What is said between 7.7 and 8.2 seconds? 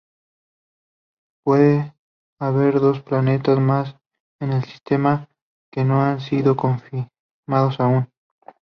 aún.